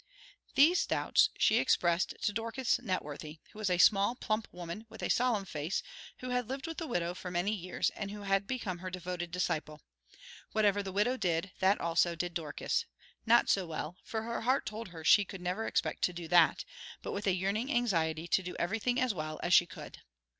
These 0.55 0.87
doubts 0.87 1.29
she 1.37 1.59
expressed 1.59 2.15
to 2.23 2.33
Dorcas 2.33 2.79
Networthy, 2.79 3.39
who 3.51 3.59
was 3.59 3.69
a 3.69 3.77
small, 3.77 4.15
plump 4.15 4.47
woman, 4.51 4.87
with 4.89 5.03
a 5.03 5.09
solemn 5.11 5.45
face, 5.45 5.83
who 6.21 6.29
had 6.29 6.49
lived 6.49 6.65
with 6.65 6.79
the 6.79 6.87
widow 6.87 7.13
for 7.13 7.29
many 7.29 7.53
years 7.53 7.91
and 7.91 8.09
who 8.09 8.23
had 8.23 8.47
become 8.47 8.79
her 8.79 8.89
devoted 8.89 9.29
disciple. 9.29 9.79
Whatever 10.53 10.81
the 10.81 10.91
widow 10.91 11.17
did, 11.17 11.51
that 11.59 11.79
also 11.79 12.15
did 12.15 12.33
Dorcas 12.33 12.87
not 13.27 13.47
so 13.47 13.67
well, 13.67 13.95
for 14.03 14.23
her 14.23 14.41
heart 14.41 14.65
told 14.65 14.87
her 14.87 15.03
she 15.03 15.23
could 15.23 15.39
never 15.39 15.67
expect 15.67 16.01
to 16.05 16.13
do 16.13 16.27
that, 16.29 16.65
but 17.03 17.11
with 17.11 17.27
a 17.27 17.35
yearning 17.35 17.71
anxiety 17.71 18.27
to 18.29 18.41
do 18.41 18.55
everything 18.57 18.99
as 18.99 19.13
well 19.13 19.39
as 19.43 19.53
she 19.53 19.67
could. 19.67 20.01